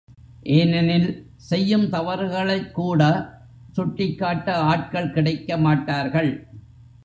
ஏனெனில்செய்யும் 0.43 1.89
தவறுகளைக் 1.89 2.71
கூட 2.71 3.01
சுட்டிக் 3.71 4.17
காட்ட 4.17 4.55
ஆட்கள் 4.55 5.11
கிடைக்க 5.11 5.57
மாட்டார்கள். 5.57 6.47